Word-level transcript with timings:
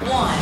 one. 0.00 0.38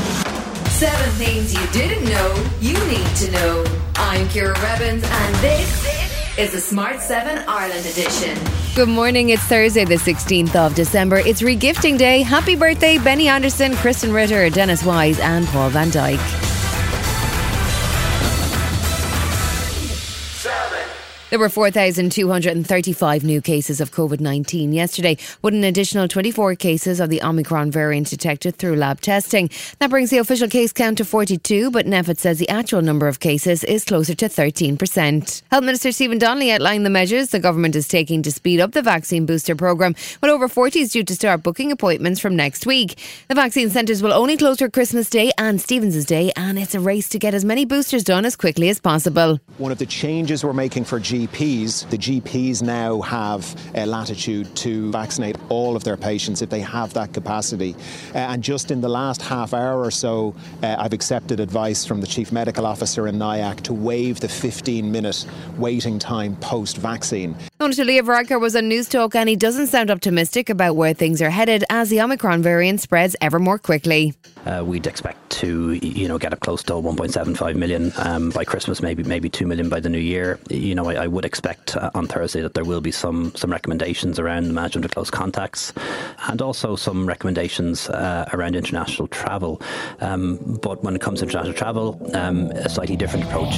Seven 0.71 1.11
things 1.13 1.53
you 1.53 1.67
didn't 1.73 2.05
know 2.05 2.51
you 2.61 2.75
need 2.87 3.07
to 3.17 3.31
know. 3.33 3.65
I'm 3.97 4.29
Ciara 4.29 4.59
Revins, 4.61 5.05
and 5.05 5.35
this 5.37 6.39
is 6.39 6.53
the 6.53 6.61
Smart 6.61 7.01
7 7.01 7.45
Ireland 7.47 7.85
edition. 7.85 8.39
Good 8.75 8.89
morning. 8.89 9.31
It's 9.31 9.43
Thursday, 9.43 9.85
the 9.85 9.97
16th 9.97 10.55
of 10.55 10.75
December. 10.75 11.19
It's 11.19 11.43
regifting 11.43 11.99
day. 11.99 12.23
Happy 12.23 12.55
birthday, 12.55 12.99
Benny 12.99 13.29
Andersson, 13.29 13.73
Krysten 13.73 14.15
Ritter, 14.15 14.49
Dennis 14.49 14.85
Wise, 14.85 15.19
and 15.19 15.47
Paul 15.49 15.71
van 15.71 15.91
Dyk. 15.91 16.60
There 21.31 21.39
were 21.39 21.49
4,235 21.49 23.23
new 23.23 23.41
cases 23.41 23.81
of 23.81 23.93
COVID 23.93 24.19
19 24.19 24.73
yesterday, 24.73 25.17
with 25.43 25.55
an 25.55 25.63
additional 25.63 26.09
24 26.09 26.57
cases 26.57 26.99
of 26.99 27.09
the 27.09 27.23
Omicron 27.23 27.71
variant 27.71 28.11
detected 28.11 28.57
through 28.57 28.75
lab 28.75 29.01
testing. 29.01 29.49
That 29.79 29.91
brings 29.91 30.11
the 30.11 30.19
official 30.19 30.49
case 30.49 30.73
count 30.73 30.99
to 30.99 31.05
42, 31.05 31.71
but 31.71 31.87
NPHET 31.87 32.19
says 32.19 32.41
the 32.41 32.49
actual 32.49 32.83
number 32.83 33.07
of 33.07 33.21
cases 33.21 33.63
is 33.63 33.85
closer 33.85 34.13
to 34.17 34.29
13%. 34.29 35.43
Health 35.53 35.63
Minister 35.63 35.93
Stephen 35.93 36.19
Donnelly 36.19 36.51
outlined 36.51 36.85
the 36.85 36.91
measures 36.91 37.29
the 37.29 37.39
government 37.39 37.77
is 37.77 37.87
taking 37.87 38.23
to 38.23 38.33
speed 38.33 38.59
up 38.59 38.73
the 38.73 38.83
vaccine 38.83 39.25
booster 39.25 39.55
programme, 39.55 39.95
with 40.21 40.33
over 40.33 40.49
40 40.49 40.81
is 40.81 40.91
due 40.91 41.05
to 41.05 41.15
start 41.15 41.45
booking 41.45 41.71
appointments 41.71 42.19
from 42.19 42.35
next 42.35 42.67
week. 42.67 42.99
The 43.29 43.37
vaccine 43.37 43.71
centres 43.71 44.03
will 44.03 44.13
only 44.13 44.37
close 44.37 44.59
for 44.59 44.69
Christmas 44.69 45.09
Day 45.09 45.31
and 45.39 45.61
Stephen's 45.61 46.05
Day, 46.05 46.33
and 46.35 46.59
it's 46.59 46.75
a 46.75 46.81
race 46.81 47.09
to 47.11 47.21
get 47.21 47.35
as 47.35 47.45
many 47.45 47.65
boosters 47.65 48.03
done 48.03 48.25
as 48.25 48.35
quickly 48.35 48.69
as 48.69 48.81
possible. 48.81 49.39
One 49.59 49.71
of 49.71 49.79
the 49.79 49.87
changes 49.87 50.43
we're 50.43 50.53
making 50.53 50.87
for 50.87 50.99
GPs, 51.27 51.89
the 51.91 51.99
GPs 51.99 52.63
now 52.63 53.01
have 53.03 53.55
a 53.75 53.85
latitude 53.85 54.55
to 54.57 54.91
vaccinate 54.91 55.37
all 55.49 55.77
of 55.77 55.85
their 55.85 55.97
patients 55.97 56.43
if 56.43 56.51
they 56.51 56.61
have 56.61 56.93
that 56.95 57.13
capacity. 57.13 57.75
Uh, 58.15 58.19
and 58.19 58.43
just 58.43 58.71
in 58.71 58.81
the 58.81 58.89
last 58.89 59.21
half 59.23 59.53
hour 59.53 59.81
or 59.81 59.91
so, 59.91 60.35
uh, 60.63 60.77
I've 60.79 60.93
accepted 60.93 61.41
advice 61.41 61.85
from 61.85 62.01
the 62.01 62.07
Chief 62.07 62.33
Medical 62.33 62.67
Officer 62.67 63.07
in 63.07 63.17
NIAC 63.17 63.61
to 63.63 63.75
waive 63.75 64.21
the 64.21 64.29
15 64.29 64.91
minute 64.91 65.27
waiting 65.59 65.99
time 65.99 66.37
post 66.37 66.77
vaccine. 66.79 67.37
Dr. 67.59 67.85
Leo 67.85 68.03
Varadkar 68.03 68.41
was 68.41 68.57
on 68.57 68.65
Newstalk 68.65 69.15
and 69.15 69.29
he 69.29 69.37
doesn't 69.37 69.69
sound 69.69 69.91
optimistic 69.91 70.49
about 70.49 70.77
where 70.77 70.95
things 70.95 71.21
are 71.21 71.31
headed 71.31 71.65
as 71.71 71.91
the 71.91 72.01
Omicron 72.01 72.43
variant 72.43 72.81
spreads 72.81 73.15
ever 73.21 73.39
more 73.39 73.59
quickly. 73.59 74.15
Uh, 74.47 74.65
we'd 74.67 74.87
expect 74.87 75.30
to, 75.31 75.73
you 75.73 76.09
know, 76.09 76.19
get 76.19 76.33
up 76.33 76.41
close 76.41 76.63
to 76.65 76.75
1.75 76.75 77.55
million 77.57 77.93
um, 77.97 78.31
by 78.31 78.45
Christmas, 78.45 78.83
maybe 78.83 79.03
maybe 79.03 79.29
two 79.29 79.47
million 79.47 79.69
by 79.69 79.81
the 79.81 79.89
new 79.89 79.99
year. 79.99 80.39
You 80.49 80.75
know, 80.75 80.89
I, 80.89 81.05
I 81.05 81.07
would 81.07 81.25
expect 81.25 81.77
uh, 81.77 81.91
on 81.95 82.07
Thursday 82.07 82.41
that 82.43 82.55
there 82.55 82.65
will 82.65 82.81
be 82.81 82.93
some 82.93 83.35
some 83.35 83.51
recommendations 83.51 84.19
around 84.19 84.45
the 84.49 84.53
management 84.53 84.85
of 84.85 84.91
close 84.93 85.11
contacts, 85.11 85.73
and 86.29 86.43
also 86.43 86.77
some 86.77 87.07
recommendations 87.07 87.89
uh, 87.89 88.29
around 88.33 88.57
international 88.57 89.09
travel. 89.09 89.61
Um, 90.01 90.59
but 90.63 90.83
when 90.85 90.95
it 90.95 91.01
comes 91.01 91.21
to 91.21 91.27
international 91.27 91.55
travel, 91.55 92.11
um, 92.15 92.51
a 92.51 92.69
slightly 92.69 92.97
different 92.97 93.25
approach. 93.27 93.55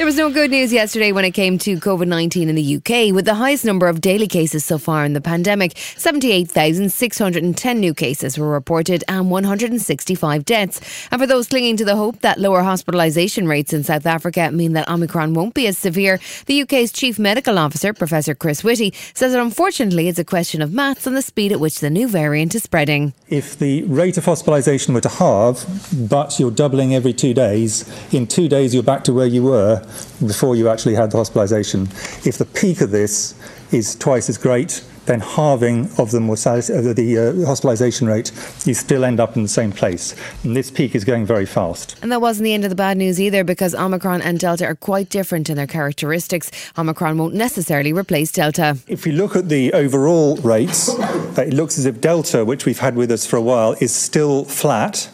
There 0.00 0.06
was 0.06 0.16
no 0.16 0.30
good 0.30 0.50
news 0.50 0.72
yesterday 0.72 1.12
when 1.12 1.26
it 1.26 1.32
came 1.32 1.58
to 1.58 1.76
COVID 1.76 2.08
19 2.08 2.48
in 2.48 2.54
the 2.54 2.76
UK, 2.76 3.14
with 3.14 3.26
the 3.26 3.34
highest 3.34 3.66
number 3.66 3.86
of 3.86 4.00
daily 4.00 4.26
cases 4.26 4.64
so 4.64 4.78
far 4.78 5.04
in 5.04 5.12
the 5.12 5.20
pandemic. 5.20 5.76
78,610 5.76 7.78
new 7.78 7.92
cases 7.92 8.38
were 8.38 8.48
reported 8.48 9.04
and 9.08 9.30
165 9.30 10.44
deaths. 10.46 10.80
And 11.10 11.20
for 11.20 11.26
those 11.26 11.48
clinging 11.48 11.76
to 11.76 11.84
the 11.84 11.96
hope 11.96 12.20
that 12.20 12.40
lower 12.40 12.62
hospitalisation 12.62 13.46
rates 13.46 13.74
in 13.74 13.84
South 13.84 14.06
Africa 14.06 14.50
mean 14.50 14.72
that 14.72 14.88
Omicron 14.88 15.34
won't 15.34 15.52
be 15.52 15.66
as 15.66 15.76
severe, 15.76 16.18
the 16.46 16.62
UK's 16.62 16.92
Chief 16.92 17.18
Medical 17.18 17.58
Officer, 17.58 17.92
Professor 17.92 18.34
Chris 18.34 18.64
Whitty, 18.64 18.94
says 19.12 19.32
that 19.32 19.42
unfortunately 19.42 20.08
it's 20.08 20.18
a 20.18 20.24
question 20.24 20.62
of 20.62 20.72
maths 20.72 21.06
and 21.06 21.14
the 21.14 21.20
speed 21.20 21.52
at 21.52 21.60
which 21.60 21.80
the 21.80 21.90
new 21.90 22.08
variant 22.08 22.54
is 22.54 22.62
spreading. 22.62 23.12
If 23.28 23.58
the 23.58 23.82
rate 23.82 24.16
of 24.16 24.24
hospitalisation 24.24 24.94
were 24.94 25.02
to 25.02 25.10
halve, 25.10 25.66
but 25.92 26.40
you're 26.40 26.50
doubling 26.50 26.94
every 26.94 27.12
two 27.12 27.34
days, 27.34 27.84
in 28.14 28.26
two 28.26 28.48
days 28.48 28.72
you're 28.72 28.82
back 28.82 29.04
to 29.04 29.12
where 29.12 29.26
you 29.26 29.42
were 29.42 29.86
before 30.26 30.56
you 30.56 30.68
actually 30.68 30.94
had 30.94 31.10
the 31.10 31.18
hospitalisation. 31.18 31.86
If 32.26 32.38
the 32.38 32.44
peak 32.44 32.80
of 32.80 32.90
this 32.90 33.34
is 33.72 33.94
twice 33.94 34.28
as 34.28 34.38
great, 34.38 34.82
then 35.06 35.20
halving 35.20 35.90
of 35.98 36.10
the 36.10 36.20
mortality, 36.20 36.72
of 36.72 36.84
the 36.94 37.18
uh, 37.18 37.32
hospitalisation 37.48 38.06
rate, 38.06 38.30
you 38.64 38.74
still 38.74 39.04
end 39.04 39.18
up 39.18 39.36
in 39.36 39.42
the 39.42 39.48
same 39.48 39.72
place. 39.72 40.14
And 40.44 40.56
this 40.56 40.70
peak 40.70 40.94
is 40.94 41.04
going 41.04 41.26
very 41.26 41.46
fast. 41.46 41.96
And 42.02 42.12
that 42.12 42.20
wasn't 42.20 42.44
the 42.44 42.54
end 42.54 42.64
of 42.64 42.70
the 42.70 42.76
bad 42.76 42.96
news 42.96 43.20
either 43.20 43.42
because 43.42 43.74
Omicron 43.74 44.22
and 44.22 44.38
Delta 44.38 44.66
are 44.66 44.76
quite 44.76 45.08
different 45.08 45.50
in 45.50 45.56
their 45.56 45.66
characteristics. 45.66 46.50
Omicron 46.78 47.18
won't 47.18 47.34
necessarily 47.34 47.92
replace 47.92 48.30
Delta. 48.30 48.78
If 48.86 49.04
we 49.04 49.12
look 49.12 49.34
at 49.34 49.48
the 49.48 49.72
overall 49.72 50.36
rates, 50.36 50.88
uh, 50.88 51.44
it 51.46 51.54
looks 51.54 51.78
as 51.78 51.86
if 51.86 52.00
Delta, 52.00 52.44
which 52.44 52.66
we've 52.66 52.78
had 52.78 52.94
with 52.94 53.10
us 53.10 53.26
for 53.26 53.36
a 53.36 53.42
while, 53.42 53.74
is 53.80 53.92
still 53.92 54.44
flat, 54.44 55.10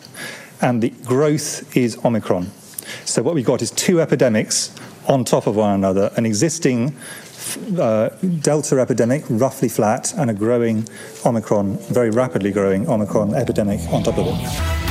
and 0.60 0.82
the 0.82 0.90
growth 1.04 1.76
is 1.76 1.96
Omicron. 2.04 2.50
So 3.04 3.22
what 3.22 3.34
we've 3.34 3.44
got 3.44 3.62
is 3.62 3.70
two 3.70 4.00
epidemics 4.00 4.74
on 5.06 5.24
top 5.24 5.46
of 5.46 5.56
one 5.56 5.74
another 5.74 6.10
an 6.16 6.26
existing 6.26 6.96
uh, 7.78 8.08
Delta 8.40 8.80
epidemic, 8.80 9.24
roughly 9.28 9.68
flat, 9.68 10.12
and 10.16 10.30
a 10.30 10.34
growing 10.34 10.88
Omicron, 11.24 11.78
very 11.92 12.10
rapidly 12.10 12.50
growing 12.50 12.88
Omicron 12.88 13.34
epidemic 13.34 13.80
on 13.92 14.02
top 14.02 14.18
of 14.18 14.26
it. 14.28 14.85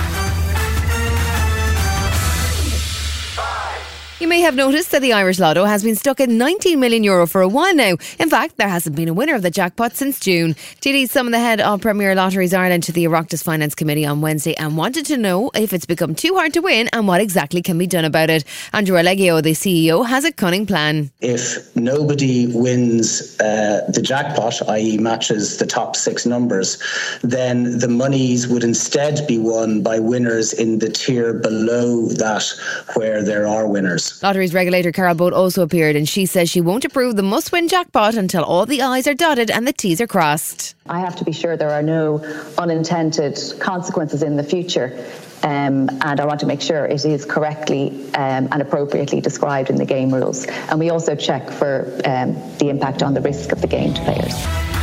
You 4.17 4.29
may 4.29 4.39
have 4.39 4.55
noticed 4.55 4.91
that 4.91 5.01
the 5.01 5.11
Irish 5.11 5.39
Lotto 5.39 5.65
has 5.65 5.83
been 5.83 5.97
stuck 5.97 6.21
at 6.21 6.29
19 6.29 6.79
million 6.79 7.03
euro 7.03 7.27
for 7.27 7.41
a 7.41 7.49
while 7.49 7.75
now. 7.75 7.97
In 8.17 8.29
fact, 8.29 8.55
there 8.55 8.69
hasn't 8.69 8.95
been 8.95 9.09
a 9.09 9.13
winner 9.13 9.35
of 9.35 9.41
the 9.41 9.51
jackpot 9.51 9.93
since 9.93 10.21
June. 10.21 10.53
TD 10.53 11.09
summoned 11.09 11.33
the 11.33 11.39
head 11.39 11.59
of 11.59 11.81
Premier 11.81 12.15
Lotteries 12.15 12.53
Ireland 12.53 12.83
to 12.83 12.93
the 12.93 13.03
Oireachtas 13.03 13.43
Finance 13.43 13.75
Committee 13.75 14.05
on 14.05 14.21
Wednesday 14.21 14.55
and 14.55 14.77
wanted 14.77 15.05
to 15.07 15.17
know 15.17 15.51
if 15.53 15.73
it's 15.73 15.85
become 15.85 16.15
too 16.15 16.33
hard 16.33 16.53
to 16.53 16.61
win 16.61 16.89
and 16.93 17.09
what 17.09 17.19
exactly 17.19 17.61
can 17.61 17.77
be 17.77 17.87
done 17.87 18.05
about 18.05 18.29
it. 18.29 18.45
Andrew 18.71 18.95
Algeo, 18.95 19.43
the 19.43 19.51
CEO, 19.51 20.07
has 20.07 20.23
a 20.23 20.31
cunning 20.31 20.65
plan. 20.65 21.11
If 21.19 21.75
nobody 21.75 22.47
wins 22.47 23.37
uh, 23.41 23.81
the 23.93 24.01
jackpot, 24.01 24.61
i.e., 24.69 24.97
matches 24.97 25.57
the 25.57 25.65
top 25.65 25.97
six 25.97 26.25
numbers, 26.25 26.81
then 27.21 27.79
the 27.79 27.89
monies 27.89 28.47
would 28.47 28.63
instead 28.63 29.27
be 29.27 29.37
won 29.37 29.83
by 29.83 29.99
winners 29.99 30.53
in 30.53 30.79
the 30.79 30.89
tier 30.89 31.33
below 31.33 32.07
that 32.07 32.45
where 32.93 33.21
there 33.21 33.45
are 33.45 33.67
winners. 33.67 34.04
Lotteries 34.21 34.53
regulator 34.53 34.91
Carol 34.91 35.15
Boate 35.15 35.33
also 35.33 35.61
appeared 35.63 35.95
and 35.95 36.07
she 36.07 36.25
says 36.25 36.49
she 36.49 36.61
won't 36.61 36.85
approve 36.85 37.15
the 37.15 37.23
must 37.23 37.51
win 37.51 37.67
jackpot 37.67 38.15
until 38.15 38.43
all 38.43 38.65
the 38.65 38.81
I's 38.81 39.07
are 39.07 39.13
dotted 39.13 39.51
and 39.51 39.67
the 39.67 39.73
T's 39.73 40.01
are 40.01 40.07
crossed. 40.07 40.75
I 40.87 40.99
have 40.99 41.15
to 41.17 41.23
be 41.23 41.31
sure 41.31 41.57
there 41.57 41.71
are 41.71 41.81
no 41.81 42.19
unintended 42.57 43.39
consequences 43.59 44.23
in 44.23 44.35
the 44.35 44.43
future. 44.43 45.05
Um, 45.43 45.89
and 46.01 46.19
I 46.19 46.25
want 46.25 46.39
to 46.39 46.47
make 46.47 46.61
sure 46.61 46.85
it 46.85 47.05
is 47.05 47.25
correctly 47.25 47.89
um, 48.15 48.47
and 48.51 48.61
appropriately 48.61 49.21
described 49.21 49.69
in 49.69 49.75
the 49.75 49.85
game 49.85 50.13
rules. 50.13 50.45
And 50.45 50.79
we 50.79 50.89
also 50.89 51.15
check 51.15 51.51
for 51.51 51.99
um, 52.05 52.33
the 52.57 52.69
impact 52.69 53.03
on 53.03 53.13
the 53.13 53.21
risk 53.21 53.51
of 53.51 53.61
the 53.61 53.67
game 53.67 53.93
to 53.93 54.01
players. 54.01 54.74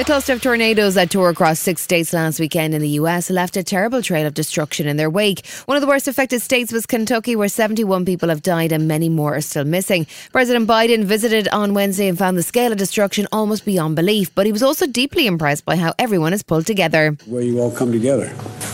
The 0.00 0.06
cluster 0.06 0.32
of 0.32 0.40
tornadoes 0.40 0.94
that 0.94 1.10
tore 1.10 1.28
across 1.28 1.60
six 1.60 1.82
states 1.82 2.14
last 2.14 2.40
weekend 2.40 2.72
in 2.72 2.80
the 2.80 2.88
US 3.00 3.28
left 3.28 3.58
a 3.58 3.62
terrible 3.62 4.00
trail 4.00 4.26
of 4.26 4.32
destruction 4.32 4.88
in 4.88 4.96
their 4.96 5.10
wake. 5.10 5.46
One 5.66 5.76
of 5.76 5.82
the 5.82 5.86
worst 5.86 6.08
affected 6.08 6.40
states 6.40 6.72
was 6.72 6.86
Kentucky, 6.86 7.36
where 7.36 7.50
71 7.50 8.06
people 8.06 8.30
have 8.30 8.40
died 8.40 8.72
and 8.72 8.88
many 8.88 9.10
more 9.10 9.34
are 9.34 9.42
still 9.42 9.66
missing. 9.66 10.06
President 10.32 10.66
Biden 10.66 11.04
visited 11.04 11.48
on 11.48 11.74
Wednesday 11.74 12.08
and 12.08 12.16
found 12.16 12.38
the 12.38 12.42
scale 12.42 12.72
of 12.72 12.78
destruction 12.78 13.28
almost 13.30 13.66
beyond 13.66 13.94
belief, 13.94 14.34
but 14.34 14.46
he 14.46 14.52
was 14.52 14.62
also 14.62 14.86
deeply 14.86 15.26
impressed 15.26 15.66
by 15.66 15.76
how 15.76 15.92
everyone 15.98 16.32
has 16.32 16.42
pulled 16.42 16.64
together. 16.64 17.14
Where 17.26 17.42
you 17.42 17.60
all 17.60 17.70
come 17.70 17.92
together, 17.92 18.28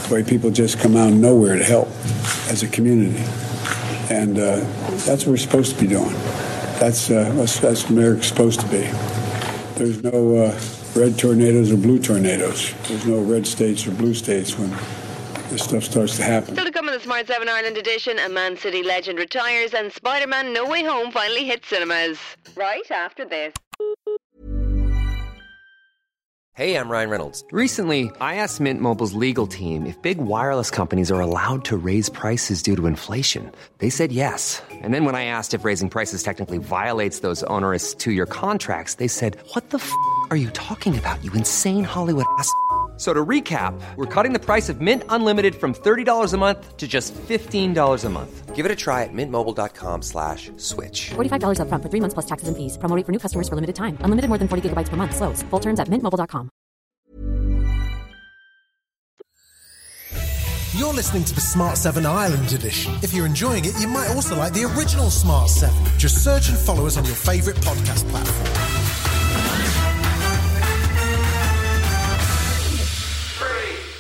where 0.07 0.23
people 0.23 0.53
just 0.53 0.79
come 0.79 0.97
out 0.97 1.09
of 1.09 1.17
nowhere 1.17 1.57
to 1.57 1.65
help 1.65 1.89
as 2.53 2.63
a 2.63 2.69
community. 2.69 3.21
And 4.11 4.39
uh, 4.39 4.61
that's 5.07 5.27
what 5.27 5.33
we're 5.33 5.37
supposed 5.39 5.75
to 5.75 5.81
be 5.81 5.89
doing. 5.89 6.13
That's, 6.79 7.11
uh, 7.11 7.33
that's, 7.35 7.59
that's 7.59 7.91
America's 7.91 8.29
supposed 8.29 8.61
to 8.61 8.69
be. 8.69 8.89
There's 9.75 10.05
no. 10.05 10.37
Uh, 10.37 10.61
red 10.97 11.19
tornadoes 11.19 11.71
or 11.71 11.77
blue 11.77 11.99
tornadoes. 11.99 12.75
There's 12.89 13.07
no 13.07 13.21
red 13.21 13.47
states 13.47 13.87
or 13.87 13.91
blue 13.93 14.15
states 14.15 14.59
when 14.59 14.71
this 15.51 15.63
stuff 15.63 15.85
starts 15.85 16.17
to 16.17 16.23
happen. 16.23 16.55
Still 16.55 16.65
to 16.65 16.73
come 16.73 16.89
in 16.89 16.95
the 16.95 17.01
Smart 17.01 17.27
7 17.27 17.49
Ireland 17.49 17.77
edition, 17.77 18.19
a 18.19 18.29
Man 18.29 18.57
City 18.57 18.83
legend 18.83 19.19
retires 19.19 19.75
and 19.75 19.93
Spider 19.93 20.27
Man 20.27 20.53
No 20.53 20.67
Way 20.67 20.85
Home 20.85 21.13
finally 21.13 21.45
hits 21.45 21.69
cinemas. 21.69 22.19
Right 22.57 22.91
after 22.91 23.25
this. 23.25 23.53
Hey, 26.57 26.79
I'm 26.79 26.89
Ryan 26.89 27.11
Reynolds. 27.11 27.45
Recently, 27.53 28.11
I 28.19 28.37
asked 28.37 28.63
Mint 28.63 28.81
Mobile's 28.81 29.13
legal 29.13 29.47
team 29.47 29.85
if 29.85 30.01
big 30.01 30.17
wireless 30.17 30.71
companies 30.71 31.11
are 31.11 31.21
allowed 31.21 31.67
to 31.67 31.77
raise 31.77 32.09
prices 32.09 32.63
due 32.63 32.75
to 32.77 32.87
inflation. 32.87 33.53
They 33.77 33.91
said 33.91 34.11
yes. 34.11 34.63
And 34.71 34.95
then 34.95 35.05
when 35.05 35.15
I 35.15 35.27
asked 35.27 35.53
if 35.53 35.67
raising 35.67 35.91
prices 35.91 36.23
technically 36.23 36.57
violates 36.57 37.21
those 37.21 37.43
onerous 37.43 37.93
two 37.93 38.11
year 38.11 38.25
contracts, 38.25 38.95
they 38.95 39.07
said, 39.07 39.37
What 39.53 39.69
the 39.69 39.77
f 39.77 39.93
are 40.31 40.37
you 40.37 40.51
talking 40.51 40.97
about, 40.97 41.23
you 41.23 41.33
insane 41.35 41.85
Hollywood 41.85 42.25
ass? 42.39 42.51
So 42.97 43.13
to 43.13 43.25
recap, 43.25 43.79
we're 43.97 44.07
cutting 44.07 44.33
the 44.33 44.39
price 44.39 44.71
of 44.71 44.81
Mint 44.81 45.03
Unlimited 45.11 45.55
from 45.55 45.75
$30 45.75 46.33
a 46.33 46.37
month 46.39 46.77
to 46.79 46.89
just 46.89 47.13
$15 47.15 48.05
a 48.05 48.09
month. 48.09 48.55
Give 48.57 48.65
it 48.65 48.73
a 48.73 48.77
try 48.77 49.05
at 49.05 49.13
mintmobile.com 49.13 50.01
slash 50.01 50.51
switch. 50.57 51.11
$45 51.11 51.61
up 51.61 51.69
front 51.69 51.83
for 51.83 51.91
three 51.91 52.01
months 52.01 52.15
plus 52.15 52.25
taxes 52.25 52.49
and 52.49 52.57
fees. 52.57 52.79
Promo 52.79 53.05
for 53.05 53.13
new 53.13 53.19
customers 53.19 53.51
for 53.51 53.55
limited 53.55 53.77
time. 53.77 53.99
Unlimited 54.01 54.31
more 54.31 54.39
than 54.39 54.49
40 54.49 54.71
gigabytes 54.71 54.89
per 54.89 54.97
month. 54.97 55.15
Slows. 55.15 55.43
Full 55.51 55.61
terms 55.61 55.79
at 55.79 55.89
mintmobile.com. 55.89 56.49
You're 60.73 60.95
listening 60.95 61.25
to 61.25 61.35
the 61.35 61.41
Smart 61.43 61.77
7 61.77 62.07
Ireland 62.07 62.51
edition. 62.55 62.95
If 63.03 63.13
you're 63.13 63.27
enjoying 63.27 63.67
it, 63.67 63.79
you 63.79 63.89
might 63.89 64.09
also 64.09 64.37
like 64.37 64.55
the 64.55 64.65
original 64.65 65.11
Smart 65.11 65.51
7. 65.51 65.99
Just 65.99 66.25
search 66.25 66.49
and 66.49 66.57
follow 66.59 66.87
us 66.87 66.97
on 66.97 67.05
your 67.05 67.15
favourite 67.15 67.59
podcast 67.61 68.09
platform. 68.09 68.76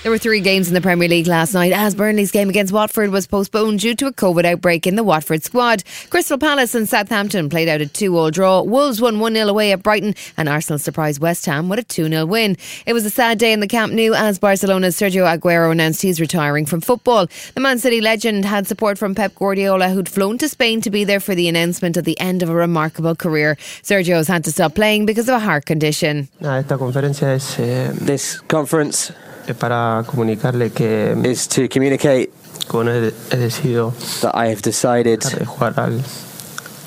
There 0.06 0.12
were 0.12 0.18
three 0.18 0.38
games 0.38 0.68
in 0.68 0.74
the 0.74 0.80
Premier 0.80 1.08
League 1.08 1.26
last 1.26 1.52
night 1.52 1.72
as 1.72 1.96
Burnley's 1.96 2.30
game 2.30 2.48
against 2.48 2.72
Watford 2.72 3.10
was 3.10 3.26
postponed 3.26 3.80
due 3.80 3.96
to 3.96 4.06
a 4.06 4.12
COVID 4.12 4.44
outbreak 4.44 4.86
in 4.86 4.94
the 4.94 5.02
Watford 5.02 5.42
squad. 5.42 5.82
Crystal 6.10 6.38
Palace 6.38 6.76
and 6.76 6.88
Southampton 6.88 7.48
played 7.48 7.68
out 7.68 7.80
a 7.80 7.86
2 7.86 8.16
all 8.16 8.30
draw. 8.30 8.62
Wolves 8.62 9.00
won 9.00 9.18
1 9.18 9.34
0 9.34 9.48
away 9.48 9.72
at 9.72 9.82
Brighton 9.82 10.14
and 10.36 10.48
Arsenal 10.48 10.78
surprised 10.78 11.20
West 11.20 11.44
Ham 11.46 11.68
with 11.68 11.80
a 11.80 11.82
2 11.82 12.08
0 12.08 12.24
win. 12.24 12.56
It 12.86 12.92
was 12.92 13.04
a 13.04 13.10
sad 13.10 13.40
day 13.40 13.52
in 13.52 13.58
the 13.58 13.66
Camp 13.66 13.92
Nou 13.92 14.14
as 14.14 14.38
Barcelona's 14.38 14.96
Sergio 14.96 15.26
Aguero 15.26 15.72
announced 15.72 16.02
he's 16.02 16.20
retiring 16.20 16.66
from 16.66 16.80
football. 16.80 17.26
The 17.54 17.60
Man 17.60 17.80
City 17.80 18.00
legend 18.00 18.44
had 18.44 18.68
support 18.68 18.98
from 18.98 19.12
Pep 19.12 19.34
Guardiola, 19.34 19.88
who'd 19.88 20.08
flown 20.08 20.38
to 20.38 20.48
Spain 20.48 20.80
to 20.82 20.90
be 20.90 21.02
there 21.02 21.18
for 21.18 21.34
the 21.34 21.48
announcement 21.48 21.96
of 21.96 22.04
the 22.04 22.16
end 22.20 22.44
of 22.44 22.48
a 22.48 22.54
remarkable 22.54 23.16
career. 23.16 23.56
Sergio's 23.82 24.28
had 24.28 24.44
to 24.44 24.52
stop 24.52 24.76
playing 24.76 25.04
because 25.04 25.28
of 25.28 25.34
a 25.34 25.40
heart 25.40 25.66
condition. 25.66 26.28
Esta 26.40 26.78
conferencia 26.78 27.34
es, 27.34 27.58
eh, 27.58 27.90
This 27.92 28.38
conference 28.46 29.12
es 29.46 29.56
para 29.56 30.04
comunicarle 30.06 30.70
que 30.70 31.16
is 31.24 31.48
to 31.48 31.68
communicate 31.68 32.30
bueno, 32.72 32.90
he, 32.92 33.12
he 33.30 33.36
decidido 33.36 33.92
that 34.20 34.34
I 34.34 34.48
have 34.48 34.62
decided 34.62 35.20
dejar 35.20 35.38
de 35.38 35.44
jugar 35.46 35.80
al, 35.80 36.02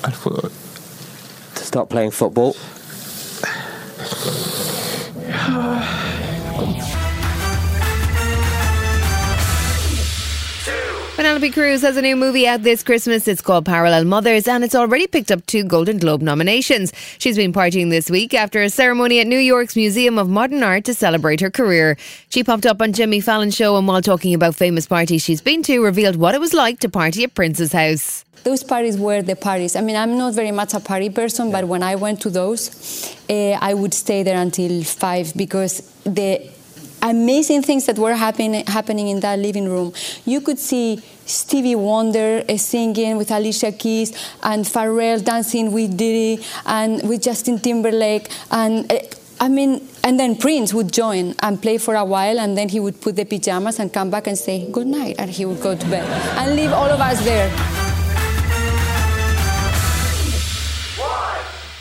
al 0.02 0.12
fútbol. 0.12 0.50
to 1.54 1.64
stop 1.64 1.88
playing 1.88 2.10
football. 2.10 2.54
Penelope 11.20 11.50
Cruz 11.50 11.82
has 11.82 11.98
a 11.98 12.00
new 12.00 12.16
movie 12.16 12.48
out 12.48 12.62
this 12.62 12.82
Christmas. 12.82 13.28
It's 13.28 13.42
called 13.42 13.66
Parallel 13.66 14.06
Mothers 14.06 14.48
and 14.48 14.64
it's 14.64 14.74
already 14.74 15.06
picked 15.06 15.30
up 15.30 15.44
two 15.44 15.64
Golden 15.64 15.98
Globe 15.98 16.22
nominations. 16.22 16.94
She's 17.18 17.36
been 17.36 17.52
partying 17.52 17.90
this 17.90 18.08
week 18.08 18.32
after 18.32 18.62
a 18.62 18.70
ceremony 18.70 19.20
at 19.20 19.26
New 19.26 19.38
York's 19.38 19.76
Museum 19.76 20.18
of 20.18 20.30
Modern 20.30 20.62
Art 20.62 20.86
to 20.86 20.94
celebrate 20.94 21.42
her 21.42 21.50
career. 21.50 21.98
She 22.30 22.42
popped 22.42 22.64
up 22.64 22.80
on 22.80 22.94
Jimmy 22.94 23.20
Fallon's 23.20 23.54
show 23.54 23.76
and 23.76 23.86
while 23.86 24.00
talking 24.00 24.32
about 24.32 24.54
famous 24.54 24.86
parties 24.86 25.20
she's 25.22 25.42
been 25.42 25.62
to, 25.64 25.80
revealed 25.80 26.16
what 26.16 26.34
it 26.34 26.40
was 26.40 26.54
like 26.54 26.80
to 26.80 26.88
party 26.88 27.22
at 27.24 27.34
Prince's 27.34 27.74
house. 27.74 28.24
those 28.44 28.64
parties 28.64 28.96
were 28.96 29.20
the 29.20 29.36
parties. 29.36 29.76
I 29.76 29.82
mean, 29.82 29.96
I'm 29.96 30.16
not 30.16 30.32
very 30.32 30.52
much 30.52 30.72
a 30.72 30.80
party 30.80 31.10
person, 31.10 31.52
but 31.52 31.66
when 31.66 31.82
I 31.82 31.96
went 31.96 32.22
to 32.22 32.30
those, 32.30 33.14
uh, 33.28 33.58
I 33.60 33.74
would 33.74 33.92
stay 33.92 34.22
there 34.22 34.40
until 34.40 34.82
five 34.84 35.34
because 35.36 35.82
the 36.04 36.50
amazing 37.02 37.62
things 37.62 37.86
that 37.86 37.98
were 37.98 38.14
happen- 38.14 38.66
happening 38.66 39.08
in 39.08 39.20
that 39.20 39.38
living 39.38 39.68
room. 39.68 39.92
You 40.24 40.40
could 40.40 40.58
see 40.58 41.02
Stevie 41.26 41.76
Wonder 41.76 42.42
uh, 42.48 42.56
singing 42.56 43.16
with 43.16 43.30
Alicia 43.30 43.72
Keys 43.72 44.12
and 44.42 44.64
Pharrell 44.64 45.24
dancing 45.24 45.72
with 45.72 45.96
Diddy 45.96 46.44
and 46.66 47.08
with 47.08 47.22
Justin 47.22 47.58
Timberlake 47.58 48.28
and. 48.50 48.90
Uh, 48.90 48.98
I 49.42 49.48
mean, 49.48 49.88
and 50.04 50.20
then 50.20 50.36
Prince 50.36 50.74
would 50.74 50.92
join 50.92 51.34
and 51.40 51.62
play 51.62 51.78
for 51.78 51.94
a 51.94 52.04
while, 52.04 52.38
and 52.38 52.58
then 52.58 52.68
he 52.68 52.78
would 52.78 53.00
put 53.00 53.16
the 53.16 53.24
pajamas 53.24 53.78
and 53.78 53.90
come 53.90 54.10
back 54.10 54.26
and 54.26 54.36
say 54.36 54.70
good 54.70 54.86
night, 54.86 55.16
and 55.18 55.30
he 55.30 55.46
would 55.46 55.62
go 55.62 55.74
to 55.74 55.86
bed 55.86 56.04
and 56.36 56.56
leave 56.56 56.74
all 56.74 56.90
of 56.90 57.00
us 57.00 57.24
there. 57.24 57.89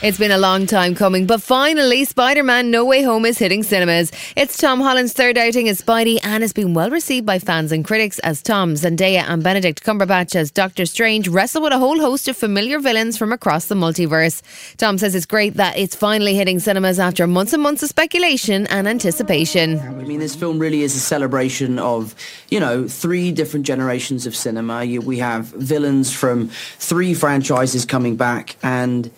It's 0.01 0.17
been 0.17 0.31
a 0.31 0.37
long 0.37 0.65
time 0.65 0.95
coming, 0.95 1.25
but 1.25 1.41
finally, 1.41 2.05
Spider 2.05 2.41
Man 2.41 2.71
No 2.71 2.85
Way 2.85 3.03
Home 3.03 3.25
is 3.25 3.37
hitting 3.37 3.63
cinemas. 3.63 4.13
It's 4.37 4.55
Tom 4.55 4.79
Holland's 4.79 5.11
third 5.11 5.37
outing 5.37 5.67
as 5.67 5.81
Spidey 5.81 6.19
and 6.23 6.41
has 6.41 6.53
been 6.53 6.73
well 6.73 6.89
received 6.89 7.25
by 7.25 7.37
fans 7.37 7.73
and 7.73 7.83
critics 7.83 8.17
as 8.19 8.41
Tom, 8.41 8.75
Zendaya, 8.75 9.25
and 9.27 9.43
Benedict 9.43 9.83
Cumberbatch 9.83 10.37
as 10.37 10.51
Doctor 10.51 10.85
Strange 10.85 11.27
wrestle 11.27 11.63
with 11.63 11.73
a 11.73 11.77
whole 11.77 11.99
host 11.99 12.29
of 12.29 12.37
familiar 12.37 12.79
villains 12.79 13.17
from 13.17 13.33
across 13.33 13.65
the 13.65 13.75
multiverse. 13.75 14.41
Tom 14.77 14.97
says 14.97 15.15
it's 15.15 15.25
great 15.25 15.55
that 15.55 15.77
it's 15.77 15.97
finally 15.97 16.33
hitting 16.33 16.59
cinemas 16.59 16.97
after 16.97 17.27
months 17.27 17.51
and 17.51 17.61
months 17.61 17.83
of 17.83 17.89
speculation 17.89 18.67
and 18.67 18.87
anticipation. 18.87 19.79
I 19.79 19.89
mean, 20.05 20.21
this 20.21 20.33
film 20.33 20.59
really 20.59 20.81
is 20.81 20.95
a 20.95 20.99
celebration 20.99 21.77
of, 21.77 22.15
you 22.47 22.61
know, 22.61 22.87
three 22.87 23.33
different 23.33 23.65
generations 23.65 24.25
of 24.25 24.33
cinema. 24.33 24.85
We 24.85 25.17
have 25.17 25.47
villains 25.47 26.13
from 26.13 26.47
three 26.47 27.13
franchises 27.13 27.83
coming 27.83 28.15
back, 28.15 28.55
and 28.63 29.11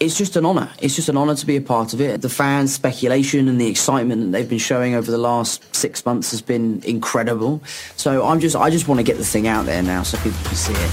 it's 0.00 0.16
just 0.16 0.34
an 0.36 0.46
honour. 0.46 0.70
It's 0.80 0.96
just 0.96 1.10
an 1.10 1.18
honour 1.18 1.34
to 1.36 1.46
be 1.46 1.56
a 1.56 1.60
part 1.60 1.92
of 1.92 2.00
it. 2.00 2.22
The 2.22 2.30
fans' 2.30 2.74
speculation 2.74 3.48
and 3.48 3.60
the 3.60 3.68
excitement 3.68 4.22
that 4.22 4.30
they've 4.32 4.48
been 4.48 4.58
showing 4.58 4.94
over 4.94 5.10
the 5.10 5.18
last 5.18 5.62
six 5.76 6.04
months 6.06 6.30
has 6.30 6.40
been 6.40 6.82
incredible. 6.84 7.62
So 7.96 8.24
I'm 8.24 8.40
just, 8.40 8.56
I 8.56 8.70
just 8.70 8.88
want 8.88 8.98
to 8.98 9.04
get 9.04 9.18
the 9.18 9.24
thing 9.24 9.46
out 9.46 9.66
there 9.66 9.82
now 9.82 10.02
so 10.02 10.16
people 10.18 10.40
can 10.44 10.56
see 10.56 10.72
it. 10.72 10.90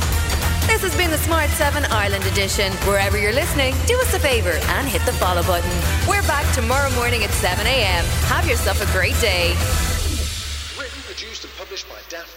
This 0.68 0.82
has 0.84 0.96
been 0.98 1.10
the 1.10 1.18
Smart 1.20 1.50
7 1.52 1.86
Ireland 1.86 2.26
edition. 2.26 2.74
Wherever 2.84 3.18
you're 3.18 3.34
listening, 3.34 3.74
do 3.88 3.98
us 4.02 4.14
a 4.14 4.20
favour 4.20 4.52
and 4.52 4.88
hit 4.88 5.02
the 5.06 5.14
follow 5.14 5.42
button. 5.44 5.72
We're 6.08 6.28
back 6.28 6.46
tomorrow 6.54 6.92
morning 6.96 7.24
at 7.24 7.30
7 7.32 7.66
a.m. 7.66 8.04
Have 8.28 8.46
yourself 8.46 8.82
a 8.84 8.92
great 8.92 9.18
day. 9.22 9.56
Written, 10.78 11.02
produced, 11.04 11.46
and 11.46 11.54
published 11.56 11.88
by 11.88 11.96
Daft 12.10 12.37